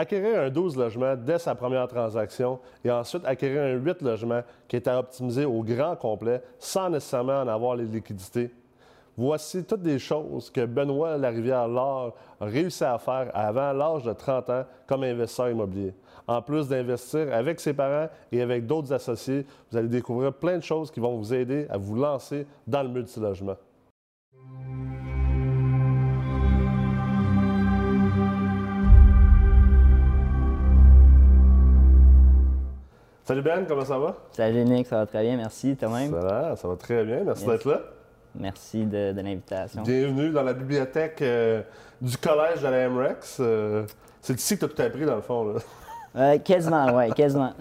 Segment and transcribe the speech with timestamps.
[0.00, 4.76] Acquérir un 12 logements dès sa première transaction et ensuite acquérir un 8 logements qui
[4.76, 8.50] est à optimiser au grand complet sans nécessairement en avoir les liquidités.
[9.14, 14.48] Voici toutes des choses que Benoît Larivière-Laure a réussi à faire avant l'âge de 30
[14.48, 15.92] ans comme investisseur immobilier.
[16.26, 20.62] En plus d'investir avec ses parents et avec d'autres associés, vous allez découvrir plein de
[20.62, 23.56] choses qui vont vous aider à vous lancer dans le multilogement.
[33.30, 34.16] Salut Ben, comment ça va?
[34.32, 36.10] Salut Nick, ça va très bien, merci toi-même?
[36.10, 37.80] Ça va, ça va très bien, merci d'être là.
[38.34, 39.82] Merci de, l'invitation.
[39.82, 41.62] Bienvenue dans la bibliothèque euh,
[42.02, 43.36] du collège de la MREX.
[43.38, 43.86] Euh,
[44.20, 45.44] c'est ici que tu as tout appris dans le fond.
[45.44, 45.60] Là.
[46.16, 47.52] Euh, quasiment, oui, quasiment.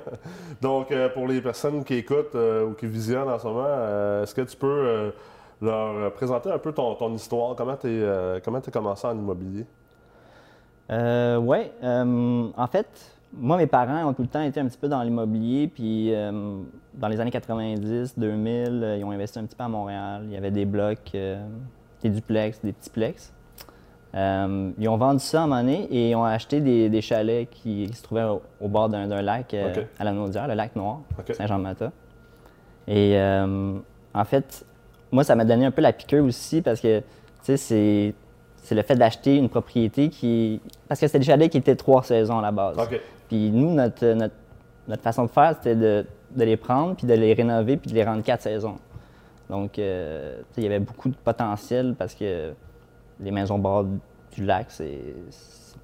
[0.62, 4.56] Donc, pour les personnes qui écoutent ou qui visionnent en ce moment, est-ce que tu
[4.56, 5.12] peux
[5.60, 7.54] leur présenter un peu ton, histoire?
[7.54, 9.66] Comment tu as commencé en immobilier?
[10.88, 12.88] oui, en fait,
[13.34, 16.58] moi, mes parents ont tout le temps été un petit peu dans l'immobilier, puis euh,
[16.94, 20.22] dans les années 90, 2000, euh, ils ont investi un petit peu à Montréal.
[20.26, 21.42] Il y avait des blocs, euh,
[22.02, 23.32] des duplex, des petits plex.
[24.14, 28.26] ils ont vendu ça en monnaie et ils ont acheté des, chalets qui, se trouvaient
[28.60, 29.54] au, bord d'un lac
[29.98, 31.00] à la Naudière, le lac Noir,
[31.32, 31.90] Saint-Jean-Mata.
[32.86, 34.66] Et en fait,
[35.10, 37.04] moi, ça m'a donné un peu la piqûre aussi parce que, tu
[37.42, 38.14] sais, c'est
[38.62, 40.60] c'est le fait d'acheter une propriété qui.
[40.88, 42.76] Parce que c'était des chalets qui étaient trois saisons à la base.
[43.32, 46.04] Puis nous, notre, notre, façon de faire, c'était de,
[46.36, 48.76] les prendre, puis de les rénover, puis de les rendre quatre saisons.
[49.48, 52.52] Donc, euh, il y avait beaucoup de potentiel parce que
[53.20, 53.86] les maisons bord
[54.34, 55.00] du lac, c'est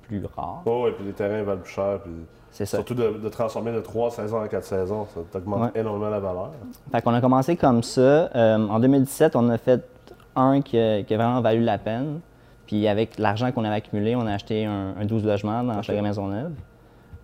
[0.03, 0.61] plus rare.
[0.67, 2.01] Oh, et puis les terrains valent plus cher.
[2.03, 2.13] Puis
[2.51, 2.77] c'est ça.
[2.77, 6.51] Surtout de, transformer de trois saisons en quatre saisons, ça augmente énormément la valeur.
[6.93, 8.29] Fait qu'on a commencé comme ça.
[8.37, 9.83] Euh, en 2017, on a fait
[10.37, 12.21] un qui a, vraiment valu la peine.
[12.67, 15.93] Puis avec l'argent qu'on avait accumulé, on a acheté un, 12 logements dans okay.
[16.03, 16.53] maison Maisonneuve.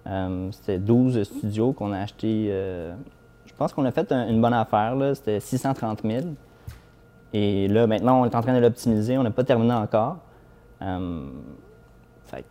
[0.06, 2.48] Euh, c'était 12 studios qu'on a achetés.
[2.50, 2.94] Euh,
[3.46, 4.96] je pense qu'on a fait une bonne affaire.
[5.14, 6.26] C'était 630 000.
[7.32, 9.18] Et là, maintenant, on est en train de l'optimiser.
[9.18, 10.18] On n'a pas terminé encore.
[10.82, 11.26] Euh,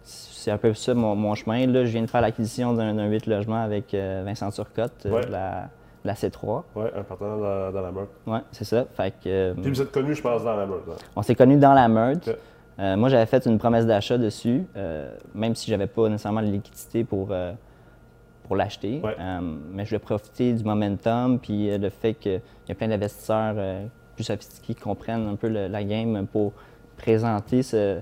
[0.04, 1.68] c'est un peu ça mon, chemin.
[1.68, 6.64] Là, je viens de faire l'acquisition d'un 8 logements avec Vincent Turcotte de, la, C3.
[6.76, 8.10] Oui, un partenaire dans, la Meurthe.
[8.26, 8.86] Oui, c'est ça.
[8.96, 10.88] Fait que, Puis vous êtes connus, je pense, dans la Meurthe.
[10.90, 10.96] Hein?
[11.18, 12.30] On s'est connus dans la Meurthe.
[12.80, 16.42] Euh, moi, j'avais fait une promesse d'achat dessus, euh, même si je n'avais pas nécessairement
[16.42, 17.54] la liquidité pour, euh,
[18.44, 19.02] pour l'acheter.
[19.72, 23.56] mais je voulais profiter du momentum, puis le fait qu'il y a plein d'investisseurs
[24.16, 26.54] plus sophistiqués qui comprennent un peu la game pour
[26.98, 28.00] présenter ce,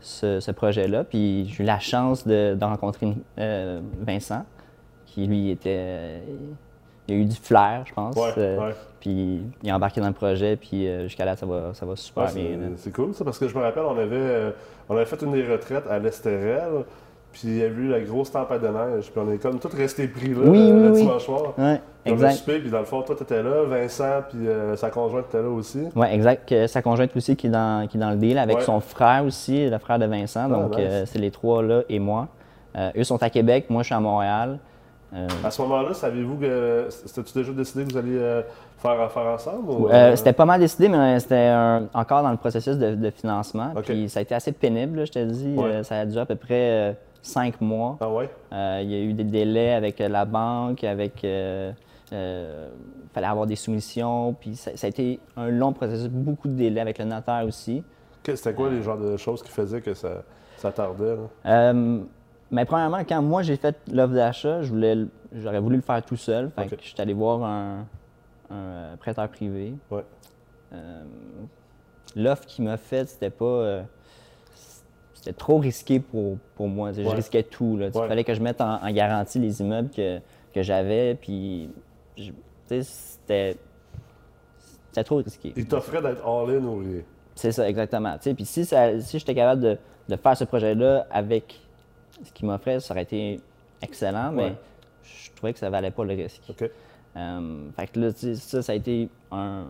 [0.00, 1.04] ce, projet-là.
[1.04, 4.44] Puis j'ai eu la chance de, rencontrer Vincent,
[5.06, 6.22] qui lui était
[7.10, 8.16] il y a eu du flair, je pense.
[8.38, 11.86] Euh, puis il a embarqué dans le projet, puis euh, jusqu'à là, ça va, ça
[11.86, 12.58] va super bien.
[12.76, 14.50] C'est cool, ça, parce que je me rappelle, on avait, euh,
[14.88, 16.84] on avait fait une des retraites à l'Estérel,
[17.32, 19.74] puis il y a eu la grosse tempête de neige, puis on est comme tous
[19.74, 21.54] restés pris là, le dimanche soir.
[21.56, 21.74] Oui,
[22.04, 22.32] exact.
[22.32, 24.46] Soupé, puis dans le fond, toi, tu étais là, Vincent, puis
[24.76, 25.80] sa conjointe était là aussi.
[25.96, 26.66] Oui, exact.
[26.66, 29.70] sa conjointe aussi qui est dans, qui est dans le deal, avec son frère aussi,
[29.70, 30.44] le frère de Vincent.
[30.44, 30.74] Ah, donc,
[31.06, 32.28] c'est les trois là et moi.
[32.76, 34.58] eux sont à Québec, moi, je suis à Montréal.
[35.12, 38.42] Euh, à ce moment-là, saviez-vous que c'était-tu déjà décidé que vous alliez euh,
[38.80, 39.92] faire affaire ensemble?
[39.92, 41.52] Euh, c'était pas mal décidé, mais c'était
[41.92, 43.72] encore dans le processus de, financement.
[43.84, 45.56] Puis ça a été assez pénible, je te dis.
[45.84, 47.98] ça a duré à peu près cinq mois.
[48.00, 48.30] Ah ouais?
[48.82, 51.22] il y a eu des délais avec la banque, avec.
[51.22, 51.74] il
[53.14, 54.34] fallait avoir des soumissions.
[54.34, 57.82] Puis ça, a été un long processus, beaucoup de délais avec le notaire aussi.
[58.24, 60.22] C'était quoi les genres de choses qui faisaient que ça,
[60.56, 61.16] ça tardait?
[62.50, 64.96] Mais premièrement, quand moi j'ai fait l'offre d'achat, je voulais,
[65.32, 66.50] j'aurais voulu le faire tout seul.
[66.50, 67.86] Fait que je suis allé voir un,
[68.50, 69.74] un prêteur privé.
[69.90, 70.04] Ouais.
[70.72, 71.02] Euh,
[72.16, 73.44] l'offre qu'il m'a faite, c'était pas.
[73.44, 73.82] Euh,
[75.14, 76.92] c'était trop risqué pour, pour moi.
[76.92, 77.78] Je risquais tout.
[77.80, 80.18] Il fallait que je mette en, garantie les immeubles que,
[80.54, 81.14] que j'avais.
[81.14, 81.70] Puis,
[82.66, 83.56] c'était.
[84.88, 85.52] C'était trop risqué.
[85.56, 87.02] Il t'offrait d'être all-in ou rien.
[87.36, 88.16] C'est ça, exactement.
[88.18, 89.78] Puis si, si j'étais capable de,
[90.08, 91.60] de faire ce projet-là avec
[92.24, 93.40] ce qu'il m'offrait, ça aurait été
[93.80, 94.54] excellent, mais
[95.04, 96.42] je trouvais que ça valait pas le risque.
[97.16, 99.64] Euh, fait que là, ça, ça a été un,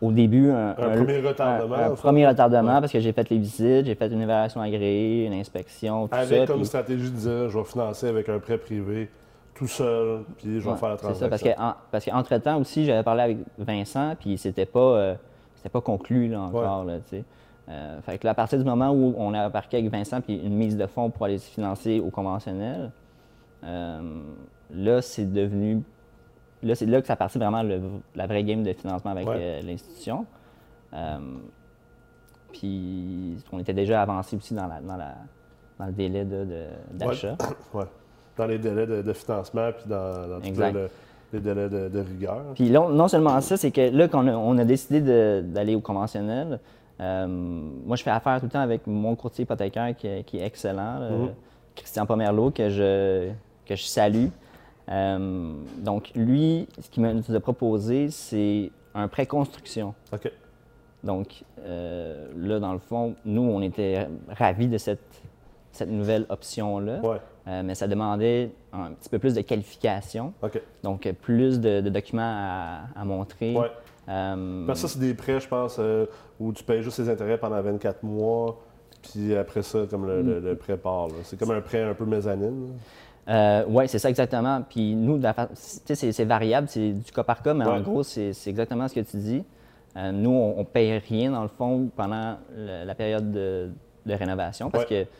[0.00, 1.76] au début un, premier retardement.
[1.76, 5.32] Un, premier retardement parce que j'ai fait les visites, j'ai fait une évaluation agréée, une
[5.34, 9.08] inspection, tout avec comme stratégie de dire, je vais financer avec un prêt privé
[9.54, 11.28] tout seul, puis je vais faire la transaction.
[11.38, 15.14] C'est ça, parce qu'entre-temps aussi, j'avais parlé avec Vincent, puis c'était pas, euh,
[15.56, 16.84] c'était pas conclu là, encore.
[16.84, 16.98] Là,
[17.68, 20.54] euh, fait que à partir du moment où on a embarqué avec Vincent puis une
[20.54, 22.90] mise de fonds pour aller se financer au conventionnel,
[23.64, 24.00] euh,
[24.74, 25.82] là, c'est devenu.
[26.62, 27.62] Là, c'est là que ça partit vraiment
[28.14, 30.24] la vraie game de financement avec euh, l'institution.
[32.52, 37.36] puis on était déjà avancé aussi dans la, dans le délai de- de- d'achat.
[37.74, 37.84] Ouais.
[38.36, 40.26] Dans les délais de, de financement, puis dans,
[40.72, 40.88] le-
[41.32, 42.42] les délais de, rigueur.
[42.54, 45.00] Puis là, non seulement ça, c'est que là, quand on a, décidé
[45.42, 46.58] d'aller au conventionnel,
[47.00, 50.38] euh, moi, je fais affaire tout le temps avec mon courtier hypothécaire qui, est- qui
[50.38, 51.30] est excellent, Mhm.
[51.74, 53.30] Christian Pomerleau, que je,
[53.66, 54.26] que je salue.
[54.88, 59.94] Euh, donc, lui, ce qu'il nous a proposé, c'est un prêt construction.
[60.12, 60.30] OK.
[61.04, 65.00] Donc, euh, là, dans le fond, nous, on était ravis de cette,
[65.72, 67.16] cette nouvelle option-là, Ouais.
[67.48, 70.32] Euh, mais ça demandait un petit peu plus de qualification.
[70.42, 70.62] OK.
[70.84, 73.56] Donc, plus de, de documents à, à montrer.
[73.56, 73.70] Ouais.
[74.06, 75.80] Parce que ça, c'est des prêts, je pense,
[76.38, 78.60] où tu payes juste les intérêts pendant 24 mois,
[79.02, 81.08] puis après ça, comme le, le- le prêt part.
[81.24, 82.74] C'est comme un prêt un peu mezzanine.
[83.28, 84.62] Oui, c'est ça exactement.
[84.68, 85.20] Puis nous,
[85.54, 89.16] c'est variable, c'est du cas par cas, mais en gros, c'est exactement ce que tu
[89.16, 89.44] dis.
[89.96, 93.68] Euh, nous, on ne paye rien, dans le fond, pendant le- la période de,
[94.06, 95.04] de rénovation, parce Ouais.
[95.04, 95.10] que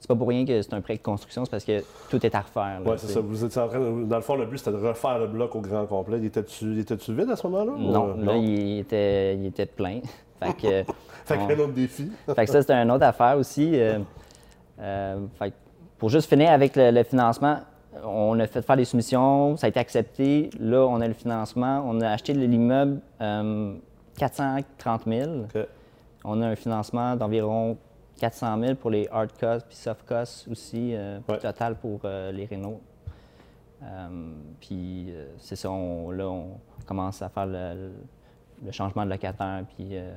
[0.00, 2.34] c'est pas pour rien que c'est un prêt de construction, c'est parce que tout est
[2.34, 2.80] à refaire.
[2.84, 3.20] Oui, c'est ça.
[3.20, 5.54] Vous étiez en train de- Dans le fond, le but, c'était de refaire le bloc
[5.54, 6.18] au grand complet.
[6.18, 7.72] Il était-tu il était-tu vide à ce moment-là?
[7.78, 10.00] Non, euh, là, il était, il était plein.
[10.42, 10.92] fait que,
[11.24, 12.10] Fait on- qu'un autre défi.
[12.34, 13.70] Fait que ça, c'était une autre affaire aussi.
[13.80, 14.00] Euh,
[14.80, 15.54] euh, fait que
[16.00, 17.58] pour juste finir avec le, le financement,
[18.04, 20.50] on a fait faire des soumissions, ça a été accepté.
[20.58, 21.82] Là, on a le financement.
[21.86, 23.74] On a acheté l'immeuble euh,
[24.16, 25.30] 430 000.
[25.44, 25.66] OK.
[26.24, 27.76] On a un financement d'environ
[28.18, 31.38] 400 000 pour les hard costs puis soft costs aussi, euh, Ouais.
[31.38, 32.80] total pour euh, les rénaux.
[33.82, 34.08] Euh,
[34.60, 37.92] puis euh, c'est ça, on- là, on commence à faire le,
[38.64, 40.12] le changement de locataire, puis euh,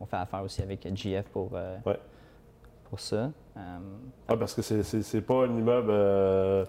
[0.00, 1.98] on fait affaire aussi avec GF pour, euh, Ouais.
[2.88, 3.30] Pour ça.
[3.56, 3.78] Euh,
[4.28, 6.64] Ouais, parce que c'est- pas un immeuble euh,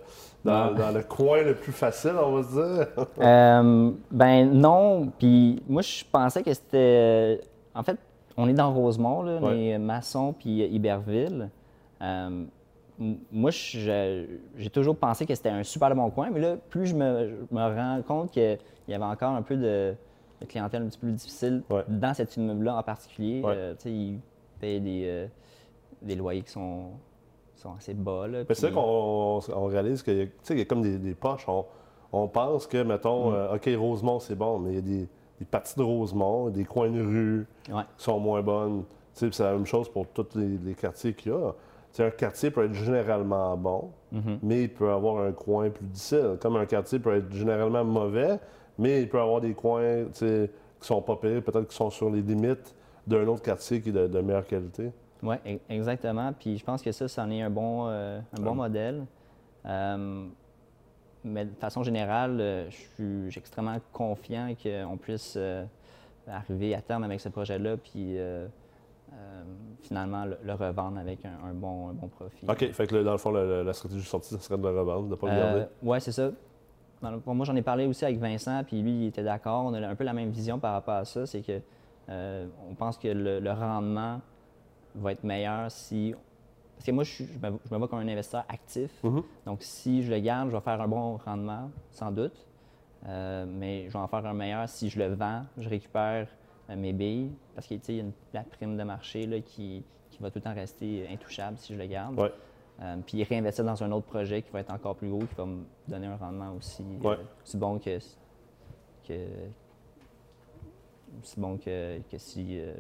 [0.46, 2.88] dans, le coin le plus facile, on va se dire.
[3.20, 7.42] Euh, ben non, puis moi je pensais que c'était...
[7.76, 7.98] En fait,
[8.38, 9.66] on est dans Rosemont, là, on Ouais.
[9.68, 11.50] est Masson puis Iberville.
[12.02, 12.44] Euh,
[13.32, 17.30] moi, j'ai toujours pensé que c'était un super bon coin, mais là, plus je me,
[17.50, 18.58] je me rends compte qu'il
[18.88, 19.94] y avait encore un peu de,
[20.42, 21.84] de clientèle un petit peu plus difficile Ouais.
[21.88, 23.42] dans cet immeuble-là en particulier.
[23.42, 23.72] Ouais.
[23.76, 24.20] Tu sais, ils
[24.60, 25.28] payent des,
[26.02, 26.92] des loyers qui sont,
[27.56, 28.28] sont assez bas.
[28.28, 31.14] Là, c'est là qu'on on réalise qu'il y, a- il y a comme des, des
[31.16, 31.46] poches.
[31.48, 31.66] On,
[32.12, 32.88] on pense que, Mm.
[32.88, 35.08] mettons, euh, OK, Rosemont, c'est bon, mais il y a des,
[35.40, 37.84] des parties de Rosemont, des coins de rue Ouais.
[37.98, 38.84] qui sont moins bonnes.
[39.14, 41.54] C'est la même chose pour tous les, les quartiers qu'il y a.
[42.06, 44.40] Un quartier peut être généralement bon, Mhm.
[44.44, 46.38] mais il peut avoir un coin plus difficile.
[46.40, 48.40] Comme un quartier peut être généralement mauvais,
[48.78, 50.48] mais il peut avoir des coins qui
[50.82, 52.74] sont pas pires, peut-être qui sont sur les limites
[53.06, 54.92] d'un autre quartier qui est de, de meilleure qualité.
[55.22, 55.36] Oui,
[55.70, 56.32] exactement.
[56.34, 59.06] Puis je pense que ça, c'en est un bon, euh, un bon modèle.
[59.66, 60.28] Euh,
[61.24, 65.66] mais de façon générale, euh, je suis, extrêmement confiant qu'on puisse euh,
[66.28, 68.18] arriver à terme avec ce projet-là, puis
[69.82, 72.46] finalement le, le revendre avec un, un bon, un bon profit.
[72.48, 75.06] OK, fait que dans le fond, la, la- stratégie sortie, ça serait de le revendre,
[75.06, 75.66] de ne pas le garder.
[75.82, 76.32] oui, c'est ça.
[77.02, 79.66] Le- moi, j'en ai parlé aussi avec Vincent, puis lui, il était d'accord.
[79.66, 81.26] On a un peu la même vision par rapport à ça.
[81.26, 81.60] C'est que
[82.08, 84.22] on pense que le, le rendement
[85.02, 86.14] va être meilleur si.
[86.76, 88.92] Parce que moi, je, suis- je me, je me vois comme un investisseur actif.
[89.04, 89.24] Mhm.
[89.46, 92.46] Donc, si je le garde, je vais faire un bon rendement, sans doute.
[93.06, 96.28] Euh, mais je vais en faire un meilleur si je le vends, je récupère
[96.70, 97.32] euh, mes billes.
[97.56, 100.44] Parce qu'il y a une, la prime de marché là, qui, qui va tout le
[100.44, 102.18] temps rester intouchable si je le garde.
[102.20, 102.32] Ouais.
[102.82, 105.46] Euh, puis réinvestir dans un autre projet qui va être encore plus gros, qui va
[105.46, 107.18] me donner un rendement aussi Ouais.
[107.44, 108.00] aussi bon que,
[109.06, 109.14] que
[111.22, 112.72] aussi bon que, que si je,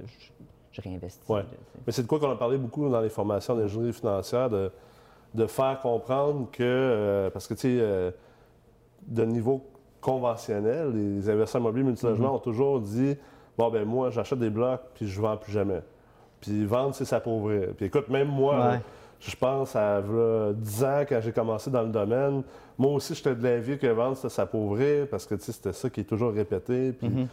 [0.71, 1.31] je réinvestis.
[1.31, 1.41] Ouais.
[1.41, 1.47] là.
[1.85, 4.71] Mais c'est de quoi qu'on a parlé beaucoup dans les formations d'ingénierie financière, de,
[5.33, 8.11] de faire comprendre que, euh, parce que, tu sais, euh,
[9.07, 9.65] de niveau
[10.01, 13.15] conventionnel, les investisseurs immobiliers multilogements ont toujours dit
[13.57, 15.81] bon, ben moi, j'achète des blocs, puis je vends plus jamais.
[16.41, 17.69] Puis vendre, c'est s'appauvrir.
[17.75, 18.59] Puis écoute, même moi, Ouais.
[18.75, 18.79] là,
[19.19, 22.43] je pense à v'là 10 ans, quand j'ai commencé dans le domaine,
[22.77, 25.89] moi aussi, j'étais de l'avis que vendre, c'était s'appauvrir, parce que, tu sais, c'était ça
[25.89, 26.93] qui est toujours répété.
[26.93, 27.27] Puis Mhm.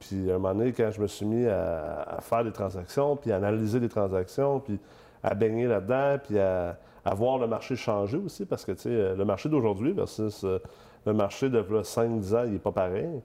[0.00, 3.16] Puis à un moment donné, quand je me suis mis à, à faire des transactions,
[3.16, 4.80] puis à analyser des transactions, puis
[5.22, 8.88] à baigner là-dedans, puis à, à voir le marché changer aussi, parce que tu sais,
[8.90, 10.58] euh, le marché d'aujourd'hui versus euh,
[11.06, 13.20] le marché de 5-10 ans, il n'est pas pareil.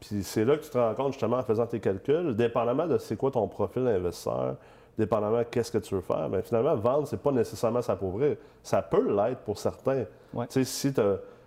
[0.00, 2.98] Puis c'est là que tu te rends compte justement en faisant tes calculs, dépendamment de
[2.98, 4.56] c'est quoi ton profil d'investisseur,
[4.98, 8.36] dépendamment de qu'est-ce que tu veux faire, mais finalement, vendre, c'est pas nécessairement s'appauvrir.
[8.62, 10.04] Ça peut l'être pour certains.
[10.32, 10.46] Ouais.
[10.46, 10.94] Tu sais, si,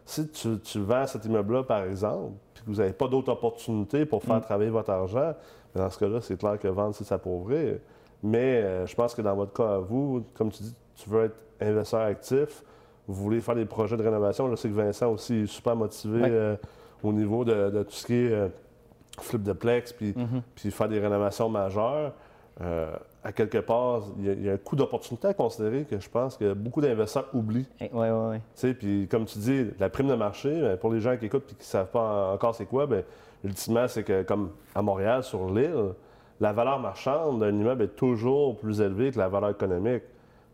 [0.05, 4.05] si tu, tu vends cet immeuble-là, par exemple, puis que vous n'avez pas d'autres opportunités
[4.05, 4.41] pour faire Mm.
[4.41, 5.33] travailler votre argent,
[5.73, 7.79] mais dans ce cas-là, c'est clair que vendre, c'est s'appauvrir.
[8.23, 11.25] Mais euh, je pense que dans votre cas à vous, comme tu dis, tu veux
[11.25, 12.63] être investisseur actif,
[13.07, 14.49] vous voulez faire des projets de rénovation.
[14.49, 16.29] Je sais que Vincent aussi est super motivé Ouais.
[16.29, 16.55] euh,
[17.03, 18.47] au niveau de, de tout ce qui est euh,
[19.19, 20.41] flip de plex, puis, Mhm.
[20.55, 22.13] puis faire des rénovations majeures.
[22.61, 25.85] Euh, à quelque part, il y, a- il y a un coût d'opportunité à considérer
[25.85, 27.67] que je pense que beaucoup d'investisseurs oublient.
[27.81, 28.73] Oui, oui, oui.
[28.73, 31.55] Puis comme tu dis, la prime de marché, ben, pour les gens qui écoutent et
[31.55, 31.99] qui ne savent pas
[32.31, 33.03] en- encore c'est quoi, ben,
[33.43, 35.93] ultimement, c'est que comme à Montréal, sur l'île,
[36.41, 40.03] la valeur marchande d'un immeuble est toujours plus élevée que la valeur économique.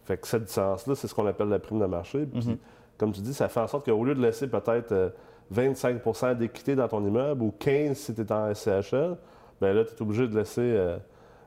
[0.03, 2.25] Fait que cette différence-là, c'est ce qu'on appelle la prime de marché.
[2.27, 2.57] Puis,
[2.97, 5.09] comme tu dis, ça fait en sorte qu'au lieu de laisser peut-être euh,
[5.53, 9.15] 25% d'équité dans ton immeuble ou 15 si tu es en SCHL,
[9.62, 10.97] ben là, tu es obligé de laisser euh,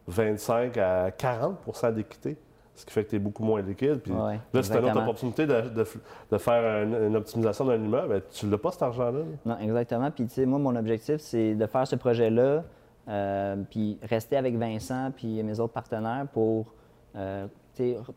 [0.08, 2.36] 25 à 40% d'équité.
[2.74, 3.96] Ce qui fait que tu es beaucoup moins liquide.
[4.00, 5.84] Puis Ouais, là, c'est une autre opportunité de, de-
[6.30, 8.08] de faire un- une optimisation d'un immeuble.
[8.08, 9.18] Ben, tu l'as pas, cet argent-là.
[9.18, 9.24] là.
[9.44, 10.10] Non, exactement.
[10.12, 12.62] Puis, tu sais, moi, mon objectif, c'est de faire ce projet-là,
[13.08, 16.66] euh, puis rester avec Vincent puis mes autres partenaires pour,
[17.16, 17.46] euh,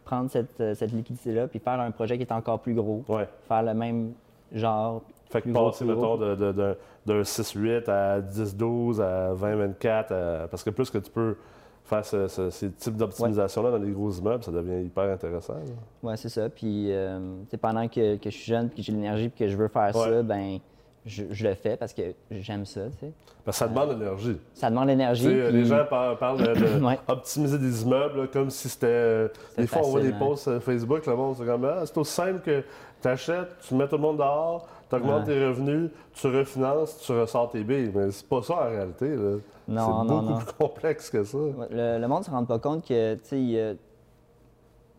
[0.05, 3.27] prendre cette, euh, cette liquidité-là, puis faire un projet qui est encore plus gros, Ouais.
[3.47, 4.13] faire le même
[4.53, 5.01] genre.
[5.29, 10.11] Fait que plus gros, passer, mettons, de- de- de- d'un 6-8 à 10-12 à 20-24,
[10.11, 11.35] à- parce que plus que tu peux
[11.85, 15.55] faire ce- ce- ces types d'optimisation-là dans des gros immeubles, ça devient hyper intéressant.
[16.03, 16.49] Ouais, c'est ça.
[16.49, 17.19] Puis, euh,
[17.61, 19.93] pendant que, que je suis jeune, puis que j'ai l'énergie, puis que je veux faire
[19.93, 20.59] ça, ben
[21.05, 23.11] je, je le fais parce que j'aime ça, tu sais.
[23.43, 24.37] Parce que ça demande de l'énergie.
[24.53, 25.27] Ça demande l'énergie.
[25.27, 28.85] puis- Les gens par- parlent de, de optimiser des immeubles là, comme si c'était.
[28.87, 30.15] euh, Des fois, on voit des hein.
[30.19, 32.63] posts sur Facebook, le monde, c'est comme ah, c'est aussi simple que
[33.01, 35.33] tu achètes, tu mets tout le monde dehors, tu augmentes Ouais.
[35.33, 37.91] tes revenus, tu refinances, tu ressors tes billes.
[37.93, 39.09] Mais c'est pas ça en réalité.
[39.15, 39.37] là.
[39.67, 40.37] Non, c'est non, beaucoup non.
[40.37, 41.37] plus complexe que ça.
[41.69, 43.71] Le, le monde ne se rend pas compte que, il y a,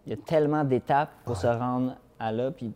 [0.07, 2.51] il y a tellement d'étapes pour se rendre à là.
[2.51, 2.73] Puis,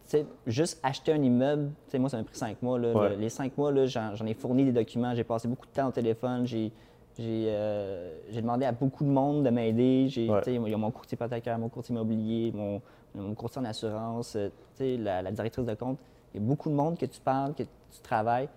[0.47, 2.79] juste acheter un immeuble, moi, ça m'a pris cinq mois.
[2.79, 2.93] là.
[2.93, 3.09] Ouais.
[3.11, 5.73] Le- les cinq mois, là, j'en, j'en ai fourni des documents, j'ai passé beaucoup de
[5.73, 6.73] temps au téléphone, j'ai,
[7.19, 10.07] j'ai, euh, j'ai demandé à beaucoup de monde de m'aider.
[10.09, 10.41] J'ai, Ouais.
[10.47, 12.81] il y a mon courtier hypothécaire, mon courtier immobilier, mon,
[13.15, 14.51] mon courtier en assurance, euh,
[14.99, 15.99] la directrice de compte.
[16.37, 18.49] Il y a beaucoup de monde que tu parles, que tu travailles,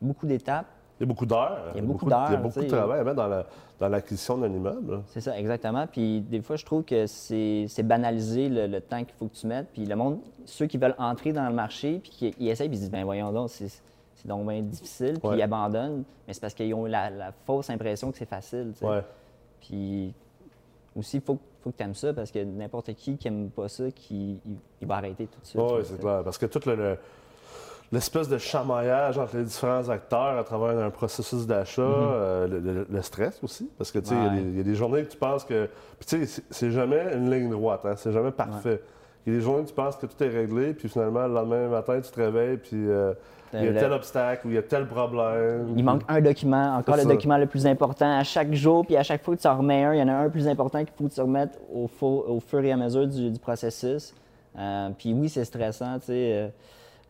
[0.00, 0.66] beaucoup d'étapes.
[0.98, 1.72] Il y a beaucoup d'heures.
[1.74, 3.26] Il y a beaucoup de- Il y a d'heures, beaucoup de travail à mettre dans
[3.28, 3.44] la-
[3.78, 5.02] dans l'acquisition d'un immeuble.
[5.08, 5.86] C'est ça, exactement.
[5.86, 9.46] Puis des fois, je trouve que c'est banaliser le, le temps qu'il faut que tu
[9.46, 9.66] mettes.
[9.74, 12.78] Puis le monde, ceux qui veulent entrer dans le marché, puis qui ils essayent, puis
[12.78, 13.82] ils disent, ben voyons donc, c'est
[14.24, 15.36] donc bien difficile, puis Ouais.
[15.36, 16.04] ils abandonnent.
[16.26, 18.72] Mais c'est parce qu'ils ont la, la fausse impression que c'est facile.
[18.80, 19.02] Ouais.
[19.60, 20.14] Puis
[20.96, 23.68] aussi, il faut, faut que tu aimes ça, parce que n'importe qui qui aime pas
[23.68, 25.60] ça, qui, il, il va arrêter tout de suite.
[25.62, 26.22] Oui, c'est clair.
[26.24, 26.98] Parce que tout le- le-
[27.92, 32.86] l'espèce de chamaillage entre les différents acteurs à travers un processus d'achat, euh, le, le-
[32.90, 33.70] le stress aussi.
[33.78, 34.30] Parce que, tu sais, il y a.
[34.30, 34.36] Ouais.
[34.40, 35.68] des- il y, a des journées que tu penses que.
[35.98, 38.80] Puis, tu sais, c'est- jamais une ligne droite, hein, c'est jamais parfait.
[39.26, 41.34] Il y a des journées que tu penses que tout est réglé, puis finalement, le
[41.34, 43.12] lendemain matin, tu te réveilles, puis euh,
[43.52, 45.72] il y a Le- tel obstacle ou il y a tel problème.
[45.76, 47.08] Il manque un document, encore le ça.
[47.08, 49.84] document le plus important à chaque jour, puis à chaque fois que tu en remets
[49.84, 52.28] un, il y en a un plus important qu'il faut que tu remettes au, fur-
[52.30, 54.14] au fur et à mesure du, du processus.
[54.58, 56.12] Euh, puis oui, c'est stressant, tu sais.
[56.32, 56.48] euh,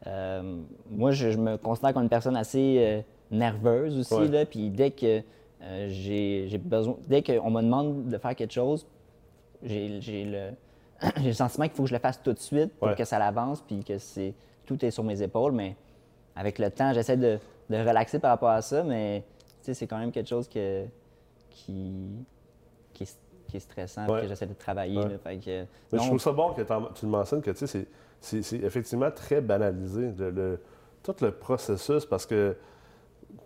[0.07, 0.61] euh,
[0.91, 3.01] moi, je, je me considère comme une personne assez euh,
[3.31, 4.29] nerveuse aussi, Ouais.
[4.29, 5.23] là, puis dès que
[5.63, 8.87] euh, j'ai besoin, dès qu'on me demande de faire quelque chose,
[9.63, 12.95] j'ai le, sentiment qu'il faut que je le fasse tout de suite pour Ouais.
[12.95, 14.35] que ça l'avance, puis que c'est
[14.65, 15.77] tout est sur mes épaules, mais
[16.35, 17.39] avec le temps, j'essaie de,
[17.71, 19.25] de relaxer par rapport à ça, mais
[19.63, 20.85] c'est quand même quelque chose que,
[21.51, 21.93] qui,
[22.93, 24.23] qui, est, qui est stressant, Ouais.
[24.23, 24.99] que j'essaie de travailler.
[24.99, 25.09] Ouais.
[25.09, 25.19] là.
[25.19, 25.63] Fait que,
[25.93, 27.89] Mais je trouve ça bon que tu le mentionnes, que tu sais, c'est-
[28.21, 30.59] c'est effectivement très banalisé, le- le-
[31.03, 32.57] tout le processus, parce que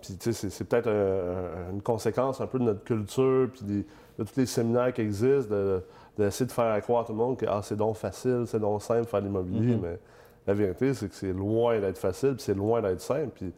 [0.02, 3.86] c'est peut-être un- un- une conséquence un peu de notre culture, puis des-
[4.18, 5.82] de tous les séminaires qui existent, de-
[6.16, 8.82] d'essayer de, faire croire à tout le monde que ah, c'est donc facile, c'est donc
[8.82, 9.80] simple faire l'immobilier, Mhm.
[9.82, 9.98] mais
[10.46, 13.30] la vérité, c'est que c'est loin d'être facile, puis c'est loin d'être simple.
[13.34, 13.52] Puis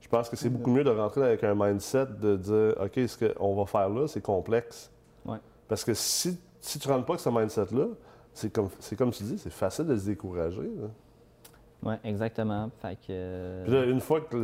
[0.00, 3.32] je pense que c'est beaucoup mieux de rentrer avec un mindset de dire OK, ce
[3.34, 4.90] qu'on va faire là, c'est complexe.
[5.26, 5.38] Ouais.
[5.68, 7.86] Parce que si, si tu ne rentres pas avec ce mindset-là,
[8.34, 10.70] c'est comme, tu dis, c'est facile de se décourager.
[11.82, 12.70] ouais, exactement.
[12.80, 14.36] Fait que, euh, Puis là, une fois que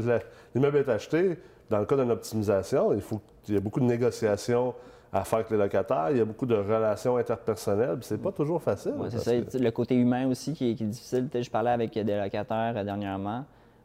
[0.54, 1.38] l'immeuble est acheté,
[1.70, 4.74] dans le cas d'une optimisation, il, faut, il y a beaucoup de négociations
[5.12, 8.32] à faire avec les locataires, il y a beaucoup de relations interpersonnelles, puis c'est pas
[8.32, 8.92] toujours facile.
[8.98, 9.32] ouais, c'est ça.
[9.40, 11.28] que- Le côté humain aussi qui est, qui est difficile.
[11.32, 13.44] Je parlais avec des locataires euh, dernièrement,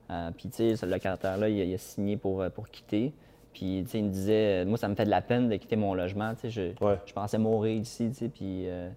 [0.09, 3.13] euh, puis ce locataire-là, il, a- il a signé pour, pour quitter.
[3.53, 6.31] Puis, il me disait, moi, ça me fait de la peine de quitter mon logement.
[6.41, 6.97] Je, Ouais.
[7.05, 8.89] je pensais mourir ici, puis euh,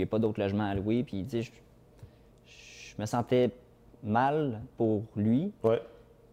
[0.00, 1.02] n'y a pas d'autre logement à louer.
[1.04, 1.40] Puis, je,
[2.46, 3.50] je me sentais
[4.02, 5.80] mal pour lui, Ouais.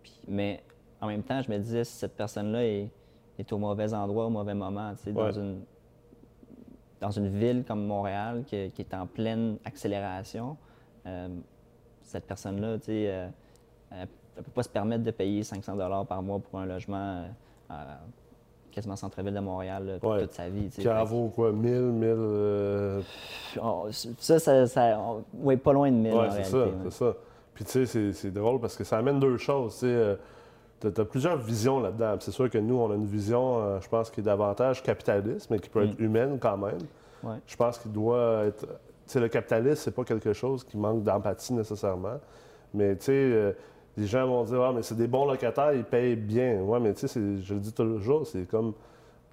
[0.04, 0.64] puis- mais
[1.02, 2.90] en même temps, je me disais, si cette personne-là est,
[3.38, 5.62] est au mauvais endroit, au mauvais moment, tu sais, dans, une,
[7.00, 10.58] dans une ville comme Montréal qui, qui est en pleine accélération,
[11.06, 11.30] euh,
[12.02, 13.28] cette personne-là, tu sais, euh,
[13.92, 17.26] elle ne peut pas se permettre de payer 500 par mois pour un logement
[17.72, 17.96] euh,
[18.72, 20.22] quasiment centre-ville de Montréal là, pour Ouais.
[20.22, 20.70] toute sa vie.
[20.70, 22.16] Qui vaut quoi, 1000, 1000.
[22.18, 23.02] euh,
[24.20, 27.14] ça, ça, ça- on- oui, pas loin de 1000 Ouais, en c'est ça, c'est ça.
[27.54, 29.74] Puis tu sais, c'est- drôle parce que ça amène deux choses.
[29.74, 30.16] tu sais, euh,
[30.86, 32.16] as, plusieurs visions là-dedans.
[32.20, 35.50] C'est sûr que nous, on a une vision, euh, je pense, qui est davantage capitaliste,
[35.50, 36.04] mais qui peut être Mm.
[36.04, 36.78] humaine quand même.
[37.24, 37.36] Ouais.
[37.48, 38.66] Je pense qu'il doit être.
[38.66, 42.20] Tu sais, le capitalisme, c'est pas quelque chose qui manque d'empathie nécessairement.
[42.74, 43.52] Mais tu sais, euh,
[44.00, 46.60] les gens vont dire Ah, mais c'est des bons locataires, ils payent bien.
[46.62, 48.74] Ouais, mais tu sais, je le dis toujours, c'est comme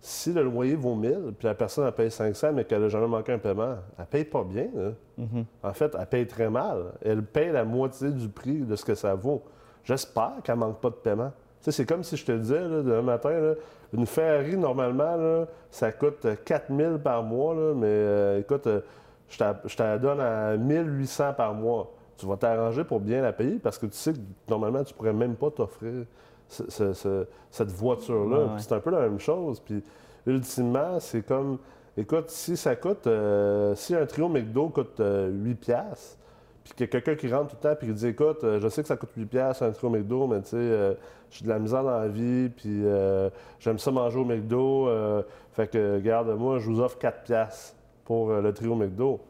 [0.00, 3.06] si le loyer vaut 1000, puis la personne elle paye 500, mais qu'elle n'a jamais
[3.08, 4.68] manqué un paiement, elle paye pas bien.
[4.74, 4.90] là.
[5.18, 5.44] Mhm.
[5.62, 6.84] En fait, elle paye très mal.
[7.02, 9.42] Elle paye la moitié du prix de ce que ça vaut.
[9.84, 11.32] J'espère qu'elle manque pas de paiement.
[11.62, 13.54] Tu sais, c'est comme si je te disais, là, demain matin, là,
[13.92, 18.80] une Ferrari, normalement, là, ça coûte 4000 par mois, mais euh, écoute, euh,
[19.28, 21.92] je t'a- je te la donne à 1800 par mois.
[22.16, 24.18] Tu vas t'arranger pour bien la payer parce que tu sais que
[24.48, 26.04] normalement, tu pourrais même pas t'offrir
[26.48, 28.36] ce- ce- ce- cette voiture-là.
[28.38, 28.50] Ouais, ouais.
[28.56, 29.60] Puis C'est un peu la même chose.
[29.60, 29.82] Puis
[30.26, 31.58] ultimement, c'est comme,
[31.96, 36.18] écoute, si ça coûte, euh, si un trio McDo coûte euh, 8 piastres,
[36.64, 38.58] puis qu'il y a quelqu'un qui rentre tout le temps puis qui dit écoute, euh,
[38.60, 40.94] je sais que ça coûte 8 piastres un trio McDo, mais tu sais, euh,
[41.30, 43.30] j'ai de la misère dans la vie, puis euh,
[43.60, 47.76] j'aime ça manger au McDo, euh, fait que regarde, moi, je vous offre 4 piastres
[48.04, 49.20] pour euh, le trio McDo.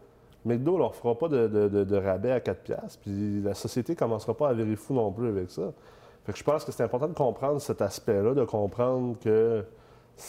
[0.47, 4.49] McDo leur fera pas de, rabais à 4 piastres, puis la société ne commencera pas
[4.49, 5.73] à virer fou non plus avec ça.
[6.25, 9.65] Fait que je pense que c'est important de comprendre cet aspect-là, de comprendre que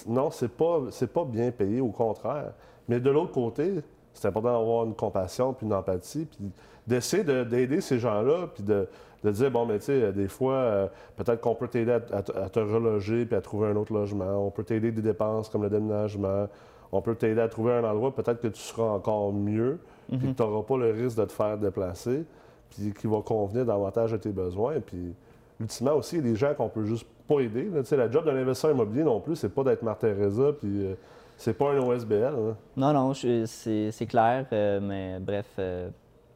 [0.07, 0.81] non, c'est pas,
[1.13, 2.51] pas bien payé, au contraire.
[2.87, 3.81] Mais de l'autre côté,
[4.13, 6.51] c'est important d'avoir une compassion puis une empathie, puis
[6.85, 8.87] d'essayer de- d'aider ces gens-là, puis de,
[9.23, 12.49] de dire, bon, mais tu sais, des fois, euh, peut-être qu'on peut t'aider à, à
[12.49, 14.45] te reloger puis à trouver un autre logement.
[14.45, 16.47] On peut t'aider des dépenses comme le déménagement.
[16.91, 20.37] On peut t'aider à trouver un endroit, peut-être que tu seras encore mieux, puis que
[20.37, 22.25] tu n'auras pas le risque de te faire déplacer,
[22.69, 24.79] puis qui va convenir davantage à tes besoins.
[24.79, 25.13] Puis,
[25.59, 27.65] ultimement aussi, il y a des gens qu'on peut juste pas aider.
[27.69, 27.81] là.
[27.97, 30.95] La job d'un investisseur immobilier non plus, c'est pas d'être Marthe Teresa, puis euh,
[31.35, 32.23] c'est pas un OSBL.
[32.23, 32.55] hein.
[32.77, 35.89] Non, non, c'est clair, euh, mais bref, euh,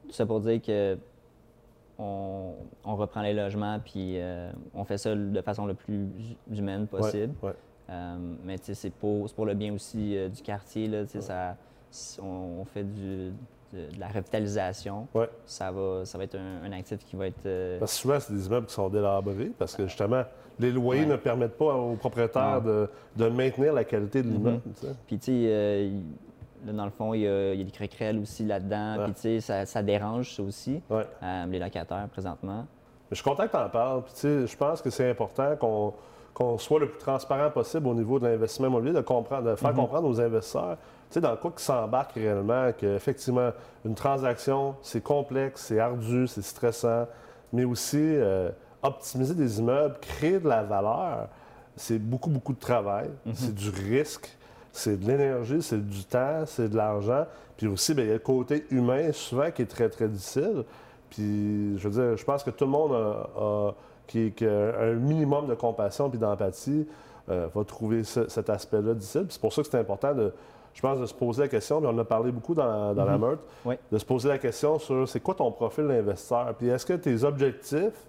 [0.08, 0.98] tout ça pour dire que
[2.00, 6.08] on, on reprend les logements, puis euh, on fait ça de façon le plus
[6.52, 7.34] humaine possible.
[7.44, 7.56] Ouais, ouais.
[8.44, 10.88] Mais tu sais, c'est pour, pour le bien aussi du quartier.
[10.88, 11.58] Là, ça,
[12.22, 13.34] on, on fait du-
[13.74, 15.08] de, de la revitalisation.
[15.14, 15.30] Ouais.
[15.46, 17.46] Ça, va, ça va être un, un actif qui va être.
[17.46, 20.24] euh, Parce que souvent, c'est des immeubles qui sont délabrés, parce que justement,
[20.60, 21.08] les loyers Ouais.
[21.08, 24.62] ne permettent pas aux propriétaires de, de maintenir la qualité de l'immeuble.
[24.76, 24.88] sais.
[25.08, 26.00] Puis, tu sais, euh,
[26.66, 28.98] là, dans le fond, il y a, il y a des craquerelles aussi là-dedans.
[28.98, 29.04] Ouais.
[29.06, 31.06] Puis, tu sais, ça, ça dérange, ça aussi, Ouais.
[31.24, 32.66] euh, les locataires présentement.
[33.10, 34.04] Je suis content que tu en parles.
[34.04, 37.94] Puis, tu sais, je pense que c'est important qu'on soit le plus transparent possible au
[37.94, 40.78] niveau de l'investissement immobilier, de, comprendre, de faire comprendre aux investisseurs,
[41.16, 43.52] sais, dans quoi qu'ils s'embarquent réellement, qu'effectivement,
[43.86, 47.08] une transaction, c'est complexe, c'est ardu, c'est stressant,
[47.54, 48.50] mais aussi euh,
[48.84, 51.28] optimiser des immeubles, créer de la valeur,
[51.76, 54.38] c'est beaucoup, beaucoup de travail, c'est du risque,
[54.72, 57.26] c'est de l'énergie, c'est du temps, c'est de l'argent.
[57.58, 60.64] Puis aussi, bien, il y a le côté humain souvent qui est très, très difficile.
[61.10, 63.74] Puis, je veux dire, je pense que tout le monde a, a-
[64.08, 66.88] qui, qui a un minimum de compassion puis d'empathie
[67.30, 69.22] euh, va trouver ce- cet aspect-là difficile.
[69.24, 70.34] Puis c'est pour ça que c'est important de,
[70.74, 73.06] je pense, de se poser la question, puis on en a parlé beaucoup dans, dans
[73.06, 73.76] la meurtre, Oui.
[73.92, 77.24] de se poser la question sur c'est quoi ton profil d'investisseur, puis est-ce que tes
[77.24, 78.08] objectifs,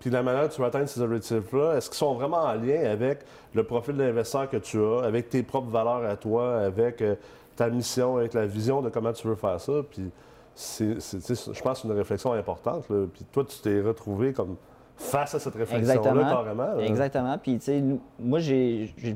[0.00, 2.84] puis la manière dont tu vas atteindre ces objectifs-là, est-ce qu'ils sont vraiment en lien
[2.90, 3.20] avec
[3.54, 7.14] le profil d'investisseur que tu as, avec tes propres valeurs à toi, avec euh,
[7.56, 10.10] ta mission, avec la vision de comment tu veux faire ça, puis
[10.54, 13.06] c'est, je pense que c'est une réflexion importante, là.
[13.12, 14.56] puis toi, tu t'es retrouvé comme
[14.96, 16.30] face à cette réflexion-là Exactement.
[16.30, 16.74] carrément.
[16.76, 16.84] là.
[16.84, 17.38] Exactement.
[17.38, 17.82] Puis, tu sais,
[18.20, 18.52] moi, je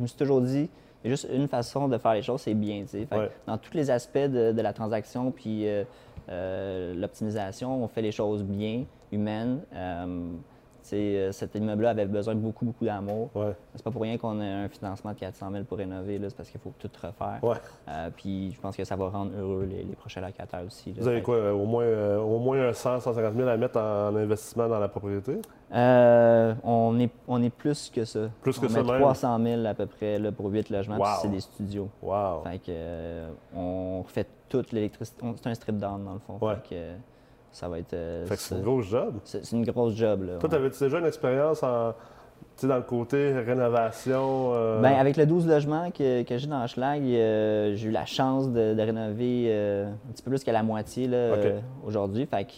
[0.00, 0.68] me suis toujours dit,
[1.02, 3.30] il y a juste une façon de faire les choses, c'est bien, Ouais.
[3.46, 5.84] Dans tous les aspects de, de la transaction, puis euh,
[6.28, 9.61] euh, l'optimisation, on fait les choses bien, humaines.
[10.96, 13.31] Euh, cet immeuble-là avait besoin de beaucoup, beaucoup d'amour.
[13.35, 16.37] Ouais, C'est pas pour rien qu'on a un financement de 400 000 pour rénover, c'est
[16.37, 17.38] parce qu'il faut tout refaire.
[17.42, 17.57] ouais.
[17.88, 20.90] Euh, puis je pense que ça va rendre heureux les, les prochains locataires aussi.
[20.92, 20.96] là.
[21.01, 23.57] Vous avez que- quoi, euh, au moins, euh, au moins un 100, 150 000 à
[23.57, 25.40] mettre en, investissement dans la propriété?
[25.74, 28.31] Euh, on, est, on est plus que ça.
[28.42, 29.01] Plus que on ça met même?
[29.01, 31.88] 300 000 à peu près là, pour 8 logements, puis c'est des studios.
[32.03, 32.42] Wow!
[32.44, 35.22] Fait que, on refait toute l'électricité.
[35.37, 36.38] C'est un strip down dans le fond.
[36.40, 36.55] Ouais.
[36.66, 36.92] Fait que,
[37.52, 37.94] ça va être.
[37.94, 39.14] euh, Fait que c'est une grosse job.
[39.24, 40.22] c'est une grosse job.
[40.24, 40.56] Là, Toi, ouais.
[40.56, 44.52] avais-tu déjà une expérience en, tu sais, dans le côté rénovation?
[44.54, 48.04] euh, Ben, avec le 12 logements que, que j'ai dans Schlag, euh, j'ai eu la
[48.06, 51.08] chance de, de rénover un petit peu plus que la moitié
[51.84, 52.26] aujourd'hui.
[52.26, 52.52] Fait que,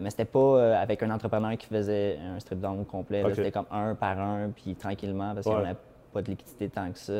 [0.00, 3.22] mais c'était pas avec un entrepreneur qui faisait un strip down complet.
[3.34, 5.52] C'était comme un par un, puis tranquillement, parce Ouais.
[5.54, 5.78] qu'on n'avait
[6.12, 7.12] pas de liquidité tant que ça.